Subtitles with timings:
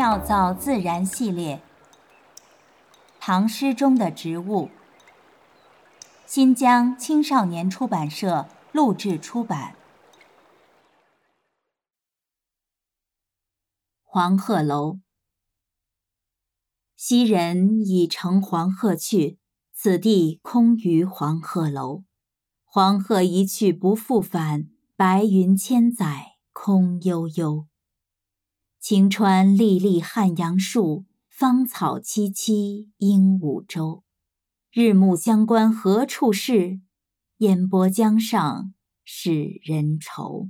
[0.00, 1.60] 妙造自然系列，
[3.20, 4.70] 唐诗中的植物。
[6.24, 9.76] 新疆青少年出版社录制出版。
[14.02, 15.00] 黄鹤楼。
[16.96, 19.38] 昔人已乘黄鹤去，
[19.74, 22.04] 此地空余黄鹤楼。
[22.64, 27.66] 黄鹤一去不复返，白云千载空悠悠。
[28.80, 34.04] 晴川历历汉阳树，芳草萋萋鹦鹉洲。
[34.72, 36.80] 日暮乡关何处是？
[37.36, 38.72] 烟波江上
[39.04, 40.48] 使人愁。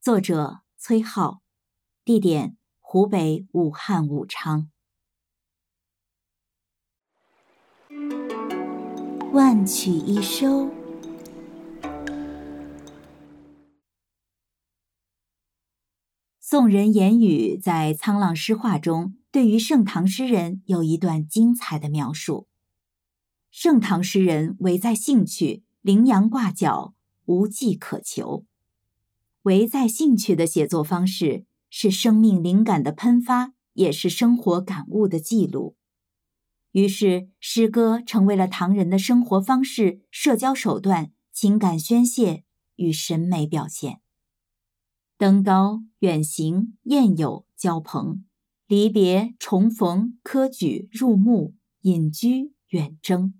[0.00, 1.38] 作者：崔颢，
[2.04, 4.72] 地点：湖北武汉武昌。
[9.32, 10.77] 万曲一收。
[16.50, 22.48] 宋人严语在《沧浪诗话》中，对于盛唐诗人有一段精彩的描述。
[23.50, 26.94] 盛唐诗人唯在兴趣，羚羊挂角，
[27.26, 28.46] 无迹可求。
[29.42, 35.76] 唯在兴趣的写作方式，是生命灵感的喷发，也是生活感悟的记录。
[36.72, 42.44] 于是，诗歌成为了唐人的生活方式、社交手段、情感宣泄
[42.76, 44.00] 与审美表现。
[45.18, 48.24] 登高、远行、宴友、交朋、
[48.68, 53.34] 离别、重逢、科举、入幕、隐居、远征，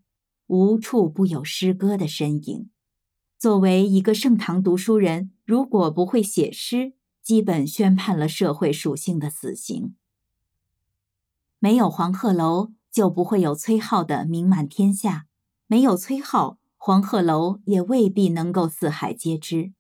[0.49, 2.69] 无处不有诗歌的身影。
[3.39, 9.95] 作为一个盛唐读书人，如果不会写诗，基本宣判了社会属性的死刑。
[11.61, 15.27] 没有黄鹤楼，就不会有崔颢的名满天下；
[15.69, 19.73] 没有崔颢，黄鹤楼也未必能够四海皆知。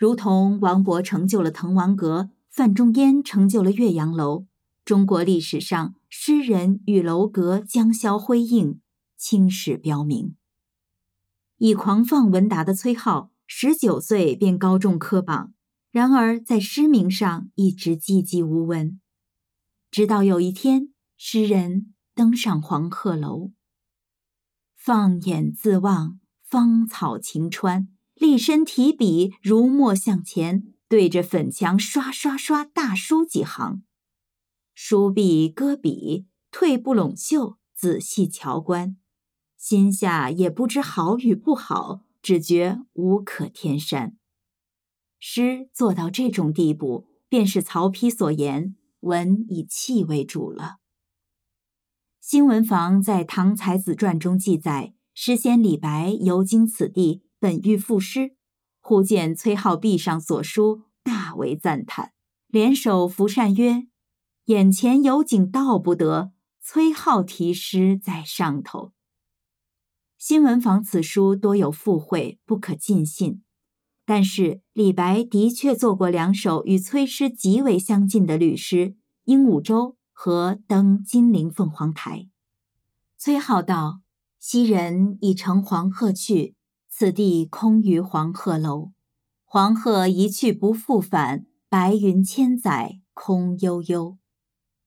[0.00, 4.46] 如同王勃成就了滕王阁，范仲淹成就了岳阳楼，
[4.82, 8.80] 中国历史上诗人与楼阁将相辉映，
[9.18, 10.36] 青史标明。
[11.58, 15.52] 以狂放闻达的崔颢，十九岁便高中科榜，
[15.90, 18.98] 然而在诗名上一直寂寂无闻。
[19.90, 23.50] 直到有一天，诗人登上黄鹤楼，
[24.74, 27.88] 放眼自望，芳草晴川。
[28.20, 33.82] 立身提笔，如墨向前，对着粉墙刷刷刷大书几行。
[34.74, 38.98] 书毕搁笔，退步拢袖，仔细瞧观，
[39.56, 44.18] 心下也不知好与不好，只觉无可添删。
[45.18, 50.76] 诗做到这种地步，便是曹丕所言“文以气为主”了。
[52.20, 57.22] 新闻房在《唐才子传》中记载，诗仙李白游经此地。
[57.40, 58.36] 本欲赋诗，
[58.80, 62.12] 忽见崔颢壁上所书，大为赞叹，
[62.48, 63.86] 联手扶扇曰
[64.44, 68.92] ：“眼前有景道不得，崔颢题诗在上头。”
[70.18, 73.42] 新闻坊此书多有附会，不可尽信。
[74.04, 78.76] 但是李白的确做过两首与崔诗极为相近的律诗
[79.24, 82.18] 《鹦鹉洲》和《登金陵凤凰台》。
[83.16, 84.02] 崔颢道
[84.38, 86.54] ：“昔人已乘黄鹤去。”
[86.92, 88.90] 此地空余黄鹤楼，
[89.44, 94.18] 黄鹤一去不复返，白云千载空悠悠。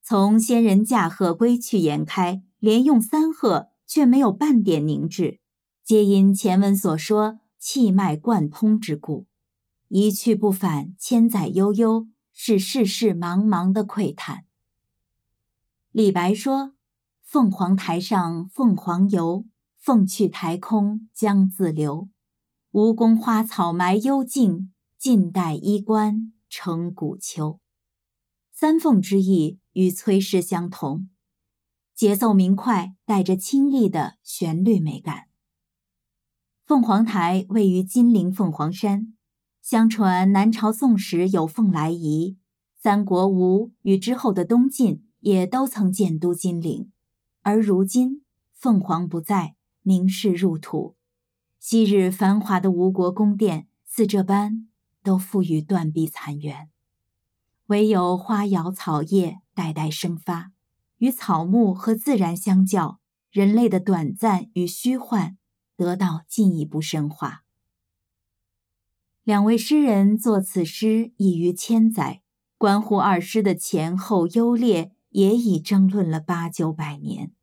[0.04, 5.40] 从仙人驾鹤归去言开，连用三鹤，却没有半点凝滞，
[5.84, 9.26] 皆因前文所说气脉贯通之故。
[9.88, 14.44] 一去不返，千载悠悠，是世事茫茫的喟叹。
[15.92, 16.74] 李白说
[17.24, 19.46] ：“凤凰台上凤凰游。”
[19.84, 22.08] 凤去台空江自流，
[22.72, 27.60] 吴宫花草埋幽径，晋代衣冠成古丘。
[28.54, 31.10] 三凤之意与崔氏相同，
[31.94, 35.26] 节奏明快，带着清丽的旋律美感。
[36.66, 39.14] 凤凰台位于金陵凤凰山，
[39.62, 42.38] 相传南朝宋时有凤来仪，
[42.80, 46.90] 三国吴与之后的东晋也都曾建都金陵，
[47.42, 49.58] 而如今凤凰不在。
[49.84, 50.96] 名士入土，
[51.60, 54.68] 昔日繁华的吴国宫殿，似这般
[55.04, 56.70] 都付于断壁残垣，
[57.68, 60.52] 唯有花瑶草叶代代生发，
[60.98, 63.00] 与草木和自然相较，
[63.30, 65.38] 人类的短暂与虚幻
[65.76, 67.44] 得到进一步深化。
[69.24, 72.22] 两位诗人作此诗已逾千载，
[72.58, 77.34] 关乎二诗的前后优劣，也已争论了八九百年。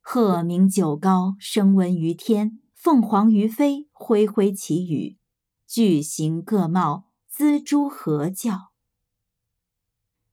[0.00, 5.18] 鹤鸣九高，声闻于天；凤凰于飞，恢恢其羽。
[5.66, 8.70] 巨形各貌，锱铢何教？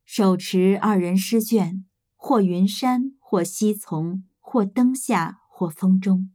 [0.04, 1.86] 手持二人诗卷，
[2.16, 6.32] 或云山，或溪丛，或灯下，或风中，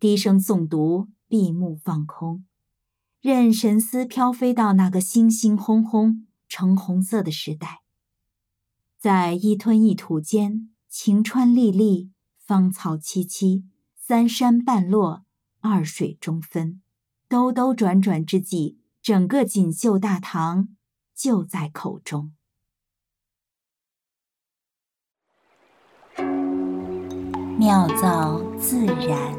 [0.00, 2.44] 低声诵读，闭目放空，
[3.20, 7.82] 任神思飘飞到那个星星轰轰、橙红色的时代，
[8.98, 12.10] 在一吞一吐间，晴川历历，
[12.46, 13.64] 芳草萋萋，
[13.96, 15.24] 三山半落，
[15.60, 16.82] 二水中分，
[17.26, 20.68] 兜兜转转之际，整个锦绣大唐
[21.14, 22.34] 就在口中。
[27.58, 29.34] 妙造自然。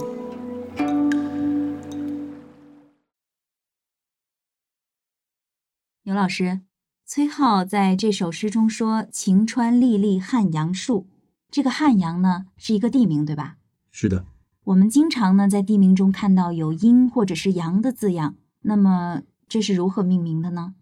[6.04, 6.62] 牛老师，
[7.06, 11.07] 崔颢在这首诗中说“晴川历历汉阳树”，
[11.56, 13.56] 这个汉阳呢是一个地名，对吧？
[13.90, 14.25] 是的。
[14.66, 20.75] 我们经常呢在地名中看到有阴或者是阳的字样，那么这是如何命名的呢？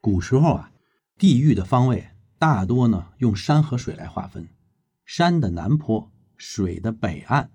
[0.00, 0.70] 古时候啊，
[1.18, 4.48] 地域的方位大多呢用山和水来划分，
[5.04, 6.12] 山的南坡。
[6.36, 7.50] 水的北岸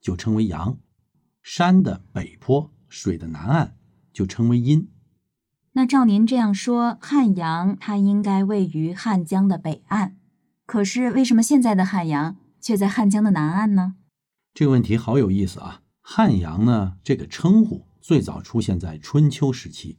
[0.00, 0.76] 就称为阳，
[1.40, 3.76] 山的北坡，水的南岸
[4.12, 4.88] 就称为阴。
[5.74, 10.16] 那照您这样说，汉阳它应该位于汉江的北岸，
[10.68, 13.94] 可是为什么现在的汉阳却在汉江的南岸呢？
[14.52, 15.80] 这个问题好有意思啊！
[16.02, 19.96] 汉阳呢，这个称呼最早出现在春秋时期，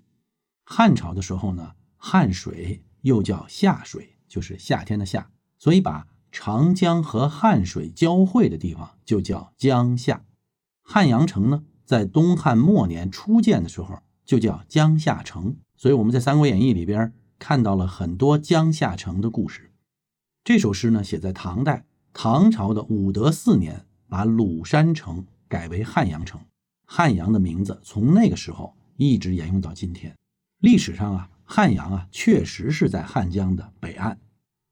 [0.64, 6.06] 汉朝的时候呢，汉水又叫夏水，就是夏天的夏，所以把。
[6.32, 10.26] 长江和汉水交汇的地方就叫江夏，
[10.84, 19.72] 汉阳城呢，在东汉末年初建的时候就叫江夏城，所以我们在《三国演义》里边看到了很多江夏城的故事。
[20.50, 26.42] 这首诗呢，写在唐代，唐朝的武德四年，把鲁山城改为汉阳城，
[26.88, 30.18] 汉阳的名字从那个时候一直沿用到今天。
[30.58, 34.20] 历史上啊，汉阳啊，确实是在汉江的北岸。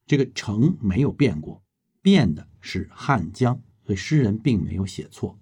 [0.07, 1.61] 这个城没有变过，
[2.01, 5.37] 变的是汉江，所以诗人并没有写错。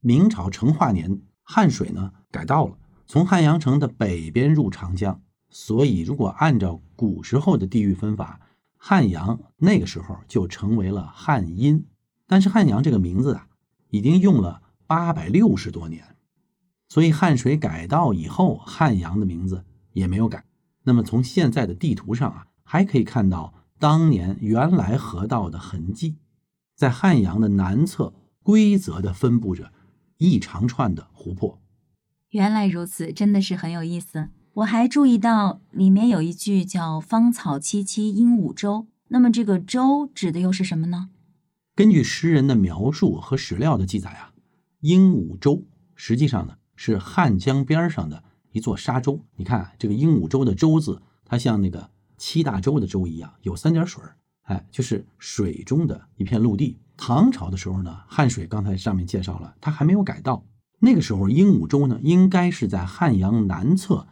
[0.00, 5.20] 明朝成化年，汉水呢改道了，从汉阳城的北边入长江，
[5.50, 8.40] 所以如果按照古时候的地域分法，
[8.88, 11.88] 汉阳那个时候就成为了汉阴。
[12.28, 13.48] 但是汉阳这个名字啊，
[13.90, 16.14] 已经用了八百六十多年，
[16.88, 20.44] 所以汉水改道以后，汉阳的名字也没有改。
[20.84, 23.54] 那么从现在的地图上啊，还可以看到。
[23.80, 26.16] 当年原来河道的痕迹，
[26.76, 29.72] 在汉阳的南侧规则的分布着
[30.18, 31.60] 一长串的湖泊。
[32.30, 34.28] 原来如此，真的是很有意思。
[34.56, 41.10] 我还注意到里面有一句叫“芳草萋萋鹦鹉洲”，那么这个“洲”指的又是什么呢？
[41.74, 44.32] 根据诗人的描述和史料的记载啊，
[44.80, 49.20] 鹦鹉洲实际上呢是汉江边上的一座沙洲。
[49.36, 51.90] 你看这个鹦鹉洲的“洲”字，它像那个。
[52.16, 54.02] 七大洲的洲一样，有三点水
[54.44, 56.78] 哎，就是水中的一片陆地。
[56.96, 60.46] 唐朝的时候呢，汉水刚才上面介绍了，它还没有改道。
[60.78, 64.06] 那个时候，鹦鹉洲呢，应该是在汉阳南侧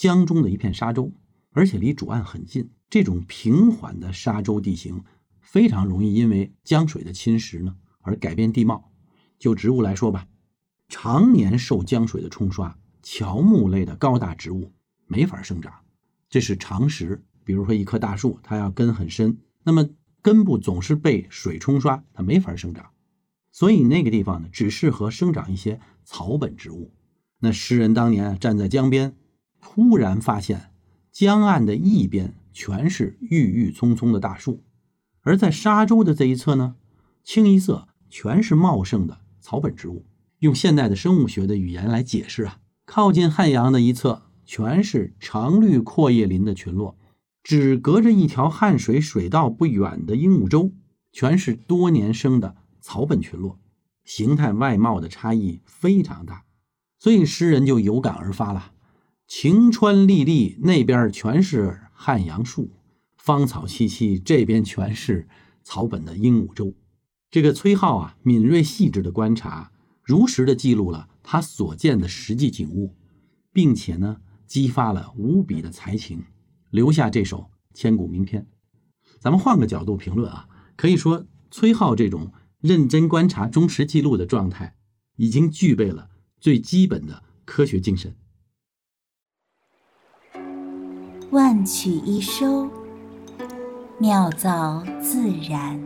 [0.00, 1.12] 江中的一片沙洲，
[1.50, 2.70] 而且离主岸很近。
[2.88, 5.04] 这种平缓的沙洲地形，
[5.42, 8.90] 非常容易因为江水的侵蚀呢而改变地貌。
[9.38, 10.26] 就植物来说吧，
[10.88, 14.72] 常年受江水的冲刷，乔木类的高大植物
[15.06, 15.70] 没法生长，
[16.30, 17.22] 这是常识。
[17.44, 19.86] 比如说一棵大树，它要根很深，那么
[20.22, 22.86] 根部总是被水冲刷，它没法生长。
[23.52, 26.90] 所以那个地方呢，只适合生长一些草本植物。
[27.40, 29.14] 那诗人当年站在江边，
[29.60, 30.72] 突然发现
[31.12, 34.62] 江岸的一边全是郁郁葱葱的大树，
[35.22, 36.76] 而在沙洲的这一侧呢，
[37.22, 40.04] 清一色全是茂盛的草本植物。
[40.38, 46.96] 用现代的生物学的语言来解释啊，靠近汉阳的一侧全是常绿阔叶林的群落。
[47.42, 50.72] 只隔着一条汉水水道不远的鹦鹉洲，
[51.10, 53.58] 全是多年生的草本群落，
[54.04, 56.44] 形态外貌的差异非常大，
[56.98, 58.72] 所以诗人就有感而发了：
[59.30, 62.72] 晴川历历那边全是汉阳树，
[63.16, 65.28] 芳草萋萋这边全是
[65.62, 66.74] 草本的鹦鹉洲。
[67.30, 69.70] 这个崔颢啊，敏锐细致的观察，
[70.02, 72.96] 如实的记录了他所见的实际景物，
[73.52, 74.16] 并且呢，
[74.48, 76.24] 激发了无比的才情。
[76.70, 78.48] 留下这首千古名篇，
[79.20, 84.74] 咱们换个角度评论啊，可以说崔颢这种认真观察、忠实记录的状态，
[85.14, 86.10] 已经具备了
[86.40, 88.16] 最基本的科学精神。
[91.30, 92.68] 万曲一收，
[93.98, 95.80] 妙造自然。